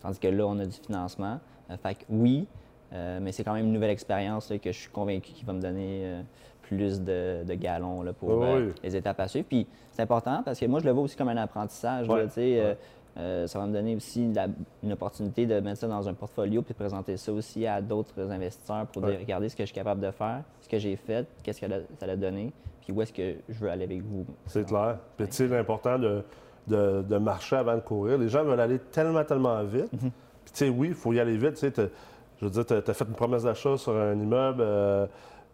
[0.00, 1.40] tandis que là, on a du financement.
[1.82, 2.46] Fait que oui,
[2.92, 5.52] euh, mais c'est quand même une nouvelle expérience là, que je suis convaincu qu'il va
[5.52, 6.22] me donner euh,
[6.62, 9.46] plus de, de galons là, pour Oui, euh, les étapes à suivre.
[9.48, 12.06] Puis c'est important parce que moi, je le vois aussi comme un apprentissage.
[12.08, 12.76] là, Ouais,
[13.48, 14.46] ça va me donner aussi la-
[14.84, 18.30] une opportunité de mettre ça dans un portfolio puis de présenter ça aussi à d'autres
[18.30, 19.10] investisseurs pour Ouais.
[19.12, 21.66] dire regardez ce que je suis capable de faire, ce que j'ai fait, qu'est-ce que
[21.98, 24.24] ça a donné, puis où est-ce que je veux aller avec vous.
[24.46, 24.98] C'est clair.
[25.16, 26.22] Puis tu sais, l'important de,
[26.68, 28.18] de, de marcher avant de courir.
[28.18, 29.92] Les gens veulent aller tellement, tellement vite.
[29.94, 30.10] Mhm.
[30.44, 31.54] Puis tu sais, oui, il faut y aller vite.
[31.54, 31.90] Tu sais,
[32.40, 35.06] je veux dire, tu as, fait une promesse d'achat sur un immeuble, euh,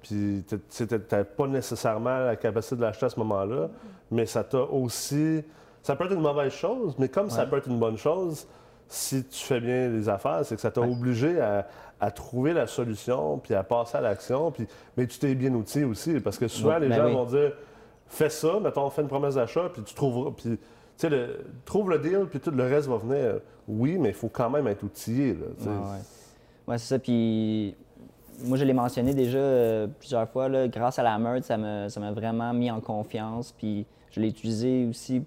[0.02, 3.68] puis tu n'avais pas nécessairement la capacité de l'acheter à ce moment-là,
[4.10, 5.42] mais ça t'a aussi...
[5.82, 8.46] Ça peut être une mauvaise chose, mais comme ça peut être une bonne chose,
[8.88, 10.90] si tu fais bien les affaires, c'est que ça t'a Ouais.
[10.90, 11.66] obligé à,
[12.00, 14.66] à trouver la solution, puis à passer à l'action, puis
[14.96, 17.12] mais tu t'es bien outillé aussi, parce que souvent, les ben gens oui.
[17.14, 17.52] vont dire
[18.06, 20.30] fais ça, mettons, fais une promesse d'achat, puis tu trouveras.
[20.36, 20.58] Puis, tu
[20.96, 21.26] sais,
[21.64, 23.40] trouve le deal, puis tout le reste va venir.
[23.66, 25.32] Oui, mais il faut quand même être outillé.
[25.34, 25.46] Là,
[26.66, 26.98] Ouais, c'est ça.
[26.98, 27.74] Puis
[28.44, 30.48] moi, je l'ai mentionné déjà euh, plusieurs fois.
[30.48, 33.52] Là, grâce à la meurtre, ça m'a ça vraiment mis en confiance.
[33.52, 35.22] Puis je l'ai utilisé aussi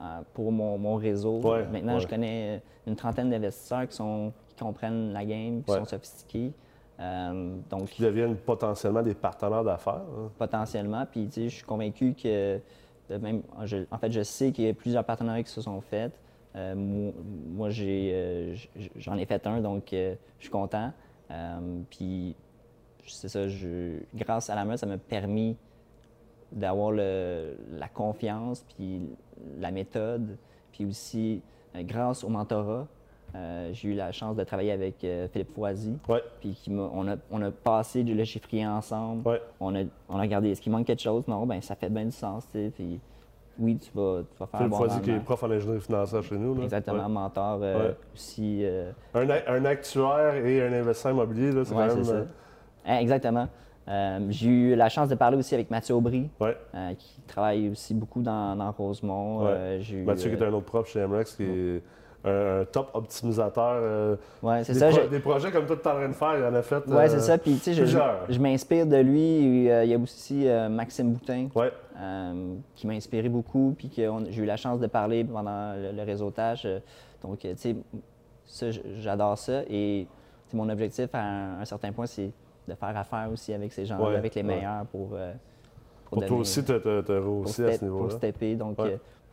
[0.00, 1.38] euh, pour mon, mon réseau.
[1.40, 2.00] Ouais, Maintenant, ouais.
[2.00, 5.78] je connais une trentaine d'investisseurs qui, sont, qui comprennent la game, qui Ouais.
[5.78, 6.52] sont sophistiqués.
[7.00, 9.94] Euh, donc, Qui deviennent potentiellement des partenaires d'affaires.
[10.16, 10.30] hein.
[10.38, 11.04] potentiellement.
[11.10, 12.60] Puis, tu sais, je suis convaincu que,
[13.10, 16.12] même, je- en fait, je sais qu'il y a plusieurs partenariats qui se sont faits.
[16.54, 18.54] Euh, moi, j'ai, euh,
[18.96, 20.92] j'en ai fait un, donc euh, je suis content.
[21.90, 22.34] Puis,
[23.06, 25.56] c'est ça, je, grâce à la meute, ça m'a permis
[26.52, 29.00] d'avoir le- la confiance, puis
[29.58, 30.36] la méthode,
[30.72, 31.40] puis aussi,
[31.74, 32.86] grâce au mentorat,
[33.34, 37.08] euh, j'ai eu la chance de travailler avec euh, Philippe Foisy, Ouais, puis qui on,
[37.08, 39.26] a, on a passé du- le chiffrier ensemble.
[39.26, 39.40] ouais.
[39.58, 41.26] On, a, on a regardé, est-ce qu'il manque quelque chose?
[41.26, 42.70] Non, ben ça fait bien du sens, tu sais.
[42.76, 43.00] Puis
[43.58, 46.22] oui, tu vas, tu vas faire un bon Foisy, qui est prof en ingénierie financière
[46.22, 46.54] chez nous.
[46.56, 46.64] là.
[46.64, 47.08] Exactement, Ouais.
[47.08, 47.96] mentor euh, Ouais.
[48.14, 48.60] aussi.
[48.64, 52.04] euh, Un, un actuaire et un investisseur immobilier, là, c'est ouais, quand même.
[52.04, 52.12] ça.
[52.14, 52.24] euh,
[52.86, 53.48] Hein, exactement.
[53.88, 56.56] Euh, j'ai eu la chance de parler aussi avec Mathieu Aubry, ouais.
[56.74, 59.40] euh, qui travaille aussi beaucoup dans, dans Rosemont.
[59.44, 59.50] Ouais.
[59.50, 61.82] Euh, j'ai eu, Mathieu, qui est un autre prof chez MREX, qui est
[62.24, 63.74] un, top optimisateur.
[63.82, 64.88] euh, ouais, c'est des, ça.
[64.90, 66.86] pro- des projets comme toi, tu es en train de faire, il en a fait.
[66.86, 67.38] Ouais, euh, c'est ça.
[67.38, 68.26] Puis, tu sais, je, je, plusieurs.
[68.28, 69.68] je m'inspire de lui.
[69.70, 71.72] Euh, il y a aussi Maxime Boutin, Ouais,
[72.74, 76.02] qui m'a inspiré beaucoup, puis que j'ai eu la chance de parler pendant le, le
[76.04, 76.68] réseautage.
[77.22, 77.76] donc, tu sais,
[78.46, 78.66] ça,
[79.00, 79.62] j'adore ça.
[79.68, 80.06] Et
[80.52, 82.30] mon objectif, à un, un certain point, c'est
[82.68, 85.16] de faire affaire aussi avec ces gens-là, Ouais, avec les meilleurs pour,
[86.10, 88.14] pour toi aussi, te, te, te pour, rehausser à ce pour niveau-là.
[88.16, 88.76] stepper, donc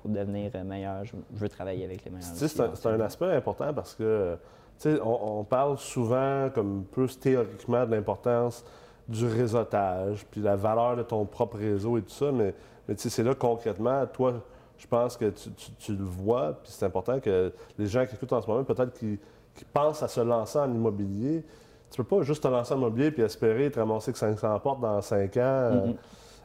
[0.02, 1.04] pour devenir euh, meilleur.
[1.06, 2.28] Je, veux travailler avec les meilleurs.
[2.34, 3.02] C'est un, ensemble.
[3.02, 4.38] aspect important parce que,
[4.86, 8.64] on, on parle souvent, comme plus théoriquement, de l'importance
[9.08, 12.54] du réseautage, puis la valeur de ton propre réseau et tout ça, mais,
[12.96, 14.34] c'est là concrètement, toi,
[14.78, 18.16] je pense que tu, tu- tu le vois, puis c'est important que les gens qui
[18.16, 19.20] écoutent en ce moment, peut-être qui,
[19.56, 21.44] qui pensent à se lancer en immobilier,
[21.92, 24.80] tu peux pas juste te lancer en immobilier puis espérer te ramasser que 500 portes
[24.80, 25.40] dans 5 ans.
[25.42, 25.96] euh, Mhm.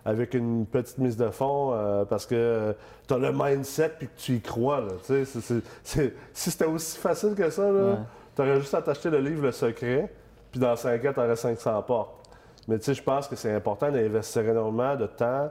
[0.05, 2.75] Avec une petite mise de fond euh, parce que
[3.09, 4.81] tu as le mindset puis que tu y crois.
[4.81, 7.97] Là, si c'était aussi facile que ça, Ouais.
[8.37, 10.13] tu aurais juste à t'acheter le livre Le Secret,
[10.51, 12.11] puis dans 5 ans, tu aurais 500 portes.
[12.69, 15.51] Mais je pense que c'est important d'investir énormément de temps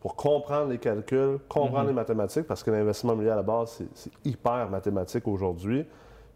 [0.00, 3.88] pour comprendre les calculs, comprendre les mathématiques, parce que l'investissement immobilier à la base, c'est-
[3.94, 5.84] c'est hyper mathématique aujourd'hui.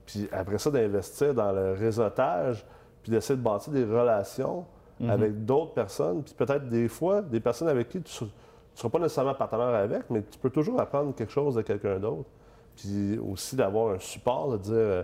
[0.05, 2.65] Puis après ça, d'investir dans le réseautage,
[3.03, 4.65] puis d'essayer de bâtir des relations
[5.11, 8.29] avec d'autres personnes, puis peut-être des fois, des personnes avec qui tu ne
[8.75, 12.29] seras pas nécessairement partenaire avec, mais tu peux toujours apprendre quelque chose de quelqu'un d'autre.
[12.77, 15.03] Puis aussi d'avoir un support, de dire euh,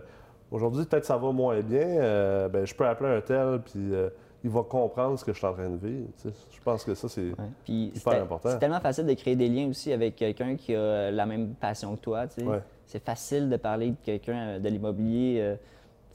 [0.50, 4.08] aujourd'hui, peut-être ça va moins bien, euh, ben, je peux appeler un tel, puis euh,
[4.42, 6.06] il va comprendre ce que je suis en train de vivre.
[6.22, 6.34] tu sais.
[6.50, 7.30] Je pense que ça, c'est.
[7.30, 7.34] Ouais.
[7.66, 8.48] Hyper important.
[8.50, 11.94] C'est tellement facile de créer des liens aussi avec quelqu'un qui a la même passion
[11.96, 12.26] que toi.
[12.26, 12.46] tu sais.
[12.46, 12.62] Ouais.
[12.86, 15.56] C'est facile de parler de quelqu'un de l'immobilier.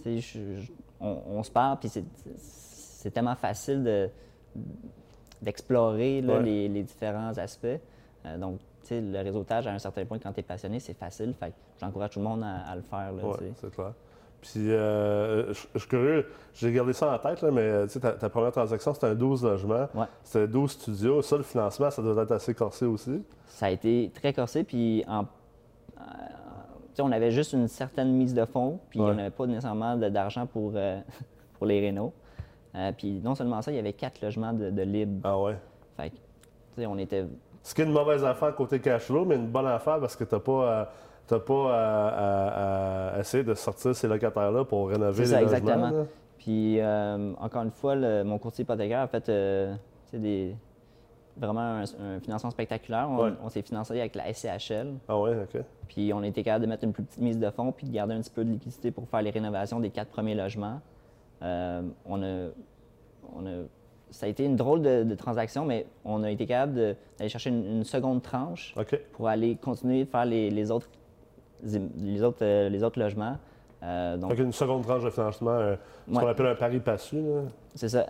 [0.02, 0.40] tu sais,
[1.00, 2.04] on, on se parle, puis c'est-
[3.04, 4.10] c'est tellement facile de-
[5.42, 6.44] d'explorer là, Ouais.
[6.44, 7.68] les, les différents aspects.
[8.26, 10.94] Euh, donc, tu sais, le réseautage, à un certain point, quand tu es passionné, c'est
[10.94, 11.34] facile.
[11.34, 13.12] Fait j'encourage tout le monde à, à le faire.
[13.22, 13.92] Oui, c'est clair.
[14.42, 18.52] Puis, euh, je suis curieux, j'ai gardé ça en tête, là, mais ta, ta première
[18.52, 19.88] transaction, c'était un 12 logements.
[19.96, 20.06] Ouais.
[20.24, 21.22] C'était 12 studios.
[21.22, 23.22] Ça, le financement, ça doit être assez corsé aussi.
[23.48, 25.26] Ça a été très corsé, puis en-
[25.98, 26.02] euh,
[27.00, 29.12] on avait juste une certaine mise de fonds, puis Ouais.
[29.12, 31.00] on n'avait pas nécessairement d'argent pour, euh,
[31.58, 32.14] pour les rénaux.
[32.76, 35.22] Euh, puis non seulement ça, il y avait quatre logements de, de libre.
[35.24, 35.56] Ah ouais?
[35.98, 36.22] Fait que, tu
[36.78, 37.26] sais, on était...
[37.62, 40.24] Ce qui est une mauvaise affaire côté cash flow, mais une bonne affaire parce que
[40.24, 40.90] tu n'as pas, à,
[41.28, 45.42] t'as pas à, à- à essayer de sortir ces locataires-là pour rénover les logements.
[45.44, 45.90] exactement.
[45.92, 46.04] là.
[46.40, 49.74] Puis euh, encore une fois, le- mon courtier hypothécaire a fait euh,
[50.12, 50.56] des,
[51.38, 53.08] vraiment un, un financement spectaculaire.
[53.10, 53.32] On, Ouais.
[53.42, 54.96] on s'est financé avec la SCHL.
[55.08, 55.62] Ah ouais, OK.
[55.88, 58.14] Puis on été capable de mettre une plus petite mise de fonds puis de garder
[58.16, 60.82] un petit peu de liquidité pour faire les rénovations des quatre premiers logements.
[61.44, 62.48] Euh, on a,
[63.36, 63.66] on a-
[64.12, 66.76] ça a été une drôle de, de transaction, mais on a été capable
[67.18, 68.76] d'aller chercher une, une seconde tranche
[69.14, 70.88] pour aller continuer de faire les, les autres,
[71.64, 73.38] les autres, euh, les autres logements.
[73.82, 75.60] Euh, donc, qu'une seconde tranche de financement,
[76.08, 77.22] ce qu'on appelle un pari passu.
[77.22, 77.42] là.
[77.76, 78.06] c'est ça,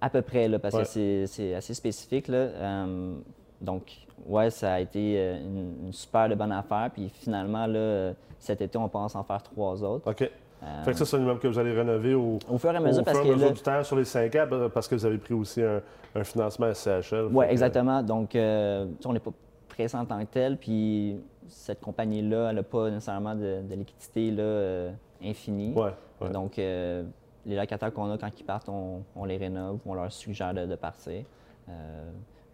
[0.00, 0.82] à peu près, là, parce Ouais.
[0.82, 2.28] que c'est- assez spécifique.
[2.28, 2.36] Là.
[2.38, 3.14] Euh,
[3.60, 3.92] donc,
[4.26, 6.90] ouais, ça a été une, une super de bonne affaire.
[6.92, 10.10] Puis finalement, là, cet été, on pense en faire trois autres.
[10.10, 10.28] OK.
[10.62, 12.76] Euh, Fait que ça, c'est un immeuble que vous allez rénover au, au fur et
[12.76, 14.46] à au mesure, parce fur et à mesure là, du temps sur les 5 ans,
[14.72, 15.82] parce que vous avez pris aussi un,
[16.14, 17.28] un financement SCHL.
[17.30, 18.02] Oui, que- exactement.
[18.02, 19.32] Donc, euh, on n'est pas
[19.68, 24.30] pressé en tant que tel, puis cette compagnie-là, elle n'a pas nécessairement de, de liquidité
[24.30, 24.90] là, euh,
[25.22, 25.74] infinie.
[25.74, 25.92] Ouais,
[26.22, 26.30] ouais.
[26.30, 27.04] Donc, euh,
[27.44, 30.64] les locataires qu'on a, quand ils partent, on, on les rénove, on leur suggère de,
[30.66, 31.22] de partir.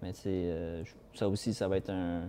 [0.03, 2.23] Mais tu sais, je- ça aussi, ça va être un,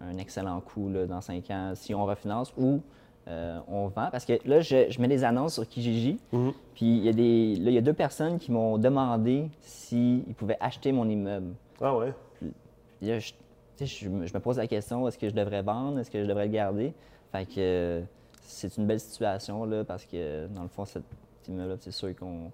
[0.00, 2.80] un excellent coup là, dans cinq ans si on refinance ou
[3.28, 4.08] euh, on vend.
[4.10, 6.52] Parce que là, je, je mets des annonces sur Kijiji, Mhm.
[6.74, 10.22] puis il y, a des- là, il y a deux personnes qui m'ont demandé s'ils
[10.36, 11.54] pouvaient acheter mon immeuble.
[11.80, 12.12] Ah ouais?
[12.40, 16.10] Puis là, je, me je me pose la question, est-ce que je devrais vendre, est-ce
[16.10, 16.94] que je devrais le garder?
[17.32, 18.00] Fait que euh,
[18.42, 21.02] c'est une belle situation, là, parce que dans le fond, cet
[21.48, 22.50] immeuble-là, c'est sûr qu'on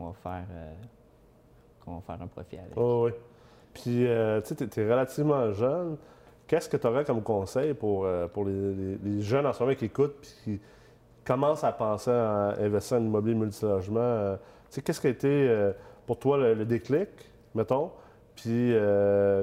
[0.00, 0.72] va, faire, euh,
[1.84, 2.72] qu'on va faire un profit avec.
[2.76, 3.12] Oh, oui.
[3.74, 5.96] Puis, euh, tu sais, tu es relativement jeune.
[6.48, 9.84] Qu'est-ce que tu aurais comme conseil pour, euh, pour les, jeunes en ce moment qui
[9.84, 10.60] écoutent puis qui
[11.22, 14.00] commencent à penser à investir en immobilier multilogement?
[14.00, 14.36] euh,
[14.82, 15.72] qu'est-ce qui a été euh,
[16.06, 17.10] pour toi le, déclic,
[17.54, 17.92] mettons?
[18.34, 18.72] Puis,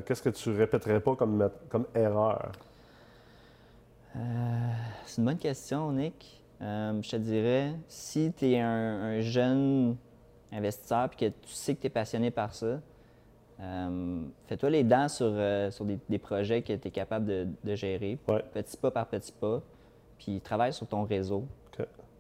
[0.06, 2.54] qu'est-ce que tu répéterais pas comme, comme erreur?
[5.06, 6.41] C'est une bonne question, Nick.
[6.62, 9.98] Je te dirais, si tu es un, un jeune
[10.50, 12.80] investisseur et que tu sais que tu es passionné par ça,
[13.62, 17.48] euh, fais-toi les dents sur, euh, sur des, des projets que tu es capable de,
[17.63, 18.44] de gérer, Ouais.
[18.54, 19.62] petit pas par petit pas,
[20.18, 21.46] puis travaille sur ton réseau,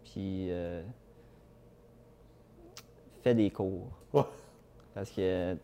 [0.03, 0.81] puis euh,
[3.23, 3.87] fais des cours.
[4.13, 4.21] Ouais.
[4.93, 5.57] Parce que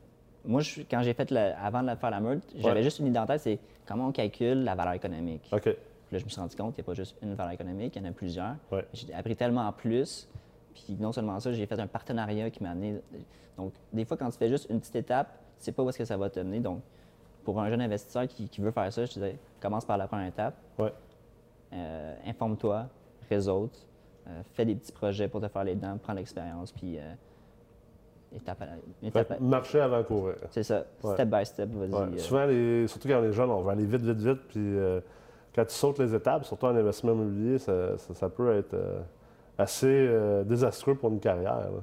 [0.44, 2.84] moi, je, quand j'ai fait, le- avant de faire la meute, j'avais Ouais.
[2.84, 5.44] juste une idée en tête, c'est comment on calcule la valeur économique.
[5.52, 5.72] Puis
[6.12, 8.02] là, je me suis rendu compte qu'il n'y a pas juste une valeur économique, il
[8.02, 8.56] y en a plusieurs.
[8.94, 10.28] J'ai appris tellement en plus.
[10.74, 13.02] Puis non seulement ça, j'ai fait un partenariat qui m'a amené.
[13.58, 15.28] Donc, des fois, quand tu fais juste une petite étape,
[15.62, 16.60] tu sais pas où est-ce que ça va te mener.
[16.60, 16.82] Donc,
[17.44, 20.08] pour un jeune investisseur qui, qui veut faire ça, je te disais, commence par la
[20.08, 20.56] première étape.
[20.80, 20.94] Ouais.
[21.74, 22.88] Euh, Informe-toi,
[23.30, 23.88] réseaute,
[24.28, 27.14] euh, fais des petits projets pour te faire les dents, prends l'expérience, puis euh,
[28.36, 30.36] étape à Fait étape à- marcher avant courir.
[30.52, 31.14] C'est ça, Ouais.
[31.14, 32.12] step by step, vas-y.
[32.12, 32.18] Ouais.
[32.20, 34.42] Souvent, les- surtout quand on est jeune, on va aller vite, vite, vite.
[34.50, 34.76] Puis
[35.56, 38.76] quand tu sautes les étapes, surtout en investissement immobilier, ça, ça- ça peut être
[39.58, 40.10] assez
[40.46, 41.56] désastreux pour une carrière.
[41.72, 41.82] là.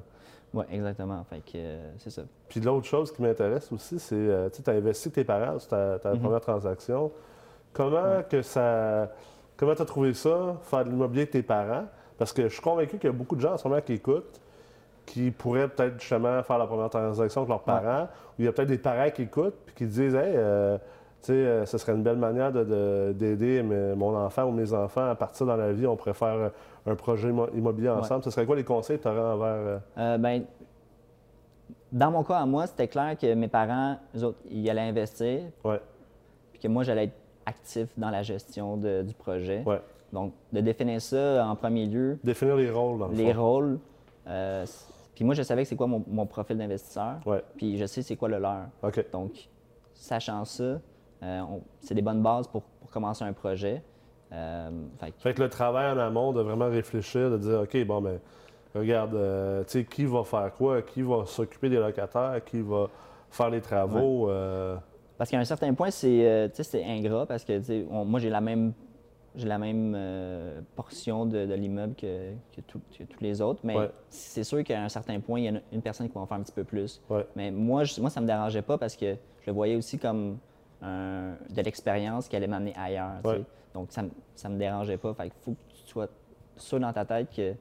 [0.53, 1.23] Ouais, exactement.
[1.23, 2.21] Fait que euh, c'est ça.
[2.47, 5.99] Puis l'autre chose qui m'intéresse aussi, c'est euh, tu as investi tes parents sur ta,
[5.99, 6.19] ta Mhm.
[6.19, 7.11] première transaction.
[7.73, 9.09] Comment que ça.
[9.57, 11.85] Comment tu as trouvé ça, faire de l'immobilier avec tes parents?
[12.17, 13.93] Parce que je suis convaincu qu'il y a beaucoup de gens en ce moment qui
[13.93, 14.39] écoutent,
[15.05, 18.51] qui pourraient peut-être justement faire la première transaction avec leurs parents, ou il y a
[18.51, 20.77] peut-être des parents qui écoutent puis qui disent Hey, euh,
[21.21, 24.51] tu sais, euh, ce serait une belle manière de- de- d'aider mes- mon enfant ou
[24.51, 25.85] mes enfants à partir dans la vie.
[25.85, 26.51] On pourrait faire
[26.85, 28.23] un projet immo- immobilier ensemble.
[28.23, 29.47] Ce serait quoi les conseils que tu aurais envers.
[29.47, 30.43] euh, Euh, ben,
[31.91, 35.41] dans mon cas, à moi, c'était clair que mes parents, eux autres, ils allaient investir,
[36.51, 37.13] puis que moi, j'allais être
[37.45, 39.63] actif dans la gestion de- du projet.
[40.11, 43.41] Donc, de définir ça en premier lieu, Définir les rôles dans le les fond.
[43.43, 43.79] rôles.
[44.27, 44.65] euh,
[45.15, 48.01] puis moi, je savais que c'est quoi mon, mon profil d'investisseur, Ouais, puis je sais
[48.01, 48.67] c'est quoi le leur.
[48.83, 49.05] OK.
[49.11, 49.49] Donc,
[49.93, 50.79] sachant ça,
[51.23, 51.41] euh,
[51.79, 53.83] c'est des bonnes bases pour, pour commencer un projet.
[54.31, 57.85] Euh, fait que- Fait que le travail en amont de vraiment réfléchir, de dire, OK,
[57.85, 58.19] bon, ben,
[58.75, 62.87] regarde, euh, tu sais, qui va faire quoi, qui va s'occuper des locataires, qui va
[63.31, 64.29] faire les travaux.
[64.29, 64.75] euh,
[65.17, 67.59] Parce qu'à un certain point, c'est euh, c'est ingrat parce que
[67.91, 68.73] on- moi, j'ai la même,
[69.35, 69.97] j'ai la même
[70.75, 73.59] portion de, de l'immeuble que, que, tout- que tous les autres.
[73.63, 73.91] Mais Ouais.
[74.09, 76.25] c'est sûr qu'à un certain point, il y en a une personne qui va en
[76.25, 77.01] faire un petit peu plus.
[77.09, 77.25] Ouais.
[77.35, 79.97] Mais moi, je- moi, ça ne me dérangeait pas parce que je le voyais aussi
[79.99, 80.37] comme
[80.81, 83.21] un- de l'expérience qui allait m'amener ailleurs.
[83.73, 85.13] Donc, ça ne me dérangeait pas.
[85.13, 86.07] Fait qu'il faut que tu sois
[86.57, 87.53] sûr dans ta tête que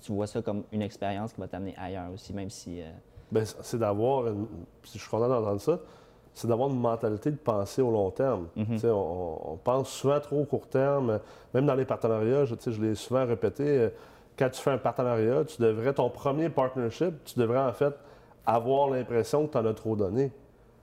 [0.00, 2.80] tu vois ça comme une expérience qui va t'amener ailleurs aussi, même si.
[2.80, 2.90] euh,
[3.30, 4.46] ben, c'est d'avoir, une-
[4.82, 5.78] je suis content d'entendre ça,
[6.32, 8.48] c'est d'avoir une mentalité de penser au long terme.
[8.56, 8.78] Mhm.
[8.84, 11.20] On, on pense souvent trop au court terme,
[11.52, 13.88] même dans les partenariats, je, je l'ai souvent répété, euh,
[14.38, 17.92] quand tu fais un partenariat, tu devrais, ton premier partnership, tu devrais en fait
[18.46, 20.32] avoir l'impression que tu en as trop donné.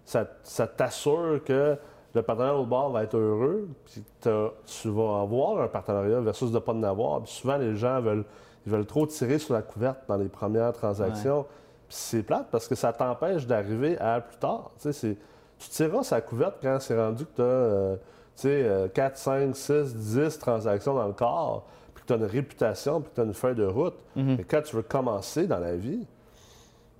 [0.04, 1.78] Ça, ça t'assure que
[2.16, 6.56] le partenaire au bord va être heureux, puis tu vas avoir un partenariat versus de
[6.56, 7.22] ne pas en avoir.
[7.22, 8.24] Puis souvent, les gens veulent,
[8.66, 11.46] ils veulent trop tirer sur la couverte dans les premières transactions.
[11.88, 14.72] Puis c'est plate parce que ça t'empêche d'arriver à plus tard.
[14.82, 15.18] Tu sais,
[15.60, 17.98] tu tireras sa couverte quand c'est rendu que
[18.38, 22.24] tu as 4, 5, 6, 10 transactions dans le corps, puis que tu as une
[22.24, 23.96] réputation, puis que tu as une feuille de route.
[24.16, 24.36] Mhm.
[24.38, 26.08] Mais quand tu veux commencer dans la vie,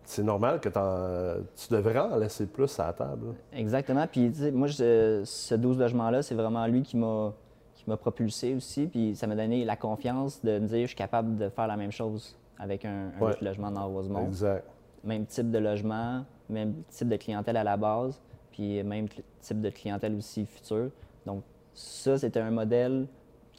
[0.06, 3.28] c'est normal que tu devrais en laisser plus à la table.
[3.28, 3.34] là.
[3.60, 4.06] Exactement.
[4.08, 7.34] Puis, moi, je- ce 12 logements-là, c'est vraiment lui qui m'a
[8.00, 8.88] propulsé aussi.
[8.88, 11.78] Puis ça m'a donné la confiance de me dire je suis capable de faire la
[11.78, 13.32] même chose avec un, un Ouais.
[13.32, 14.26] autre logement dans Rosemont.
[14.26, 14.66] Exact.
[15.04, 18.20] Même type de logement, même type de clientèle à la base,
[18.52, 19.08] puis même
[19.42, 20.90] type de clientèle aussi future.
[21.28, 23.06] Donc ça, c'était un modèle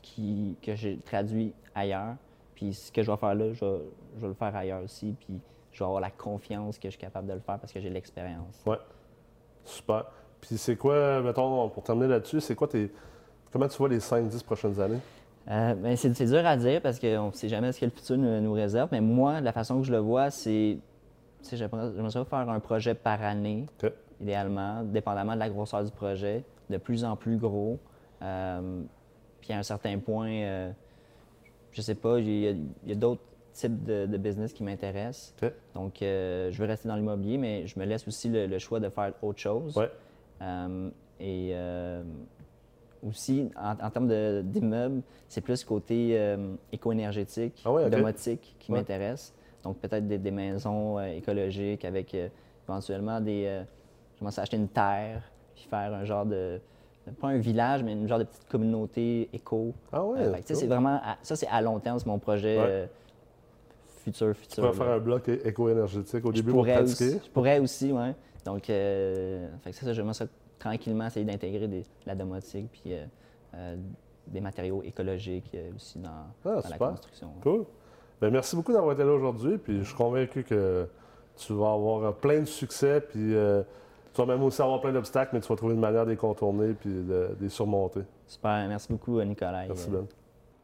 [0.02, 2.16] qui, que j'ai traduit ailleurs.
[2.54, 3.80] Puis ce que je vais faire là, je vais,
[4.16, 5.14] je vais le faire ailleurs aussi.
[5.20, 5.38] Puis
[5.76, 7.90] je vais avoir la confiance que je suis capable de le faire parce que j'ai
[7.90, 8.62] l'expérience.
[8.64, 8.78] Ouais.
[9.62, 10.06] Super.
[10.40, 12.90] Puis c'est quoi, mettons, pour terminer là-dessus, c'est quoi tes.
[13.52, 15.00] Comment tu vois les 5-10 prochaines années?
[15.48, 18.16] Euh, ben, c'est, dur à dire parce qu'on ne sait jamais ce que le futur
[18.16, 18.88] nous, nous réserve.
[18.90, 20.78] Mais moi, la façon que je le vois, c'est.
[21.52, 23.66] J'aimerais faire un projet par année,
[24.20, 27.78] idéalement, dépendamment de la grosseur du projet, de plus en plus gros.
[28.22, 28.82] Euh,
[29.40, 30.72] puis à un certain point, euh,
[31.70, 33.22] je sais pas, il y a, il y a d'autres
[33.56, 35.34] types de, de business qui m'intéressent.
[35.42, 35.52] OK.
[35.74, 38.80] Donc, euh, je veux rester dans l'immobilier, mais je me laisse aussi le, le choix
[38.80, 39.76] de faire autre chose.
[39.76, 39.90] Ouais.
[40.42, 42.02] Euh, et euh,
[43.06, 46.36] aussi, en, en termes d'immeubles, c'est plus côté
[46.72, 48.78] éco-énergétique, Ah ouais, domotique qui Ouais.
[48.78, 49.32] m'intéresse.
[49.62, 52.16] Donc, peut-être des, des maisons écologiques avec
[52.68, 53.62] éventuellement des.
[54.14, 55.22] je commence à acheter une terre,
[55.54, 56.60] puis faire un genre de.
[57.20, 59.72] Pas un village, mais une genre de petite communauté éco.
[59.92, 60.18] Ah ouais.
[60.20, 60.40] Euh, cool.
[60.56, 61.00] c'est vraiment.
[61.02, 62.64] à- ça, c'est à long terme, c'est mon projet Ouais.
[62.66, 62.86] euh,
[64.12, 64.64] futur, Tu futur.
[64.64, 64.72] là.
[64.72, 66.82] faire un bloc éco-énergétique au Je début pour pratiquer?
[67.16, 68.14] aussi, je pourrais aussi, ouais.
[68.44, 70.26] Donc, euh, fait que ça, ça, j'aimerais ça
[70.58, 73.04] tranquillement essayer d'intégrer de la domotique puis euh,
[73.54, 73.76] euh,
[74.26, 77.28] des matériaux écologiques aussi dans, dans la construction.
[77.42, 77.64] Cool.
[78.20, 79.58] Ben, merci beaucoup d'avoir été là aujourd'hui.
[79.58, 80.86] Puis je suis convaincu que
[81.36, 83.00] tu vas avoir plein de succès.
[83.00, 83.34] Puis
[84.14, 86.16] tu vas même aussi avoir plein d'obstacles, mais tu vas trouver une manière de les
[86.16, 88.00] contourner puis de, de les surmonter.
[88.26, 89.66] Super, merci beaucoup, Nicolas.
[89.66, 90.06] Merci, Ben.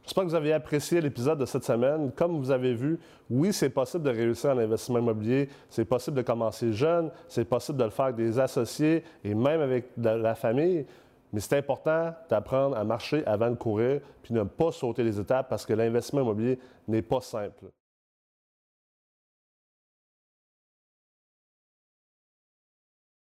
[0.03, 2.11] J'espère que vous avez apprécié l'épisode de cette semaine.
[2.11, 5.47] Comme vous avez vu, oui, c'est possible de réussir en investissement immobilier.
[5.69, 7.09] C'est possible de commencer jeune.
[7.29, 10.85] C'est possible de le faire avec des associés et même avec la famille.
[11.31, 15.49] Mais c'est important d'apprendre à marcher avant de courir puis ne pas sauter les étapes
[15.49, 17.65] parce que l'investissement immobilier n'est pas simple.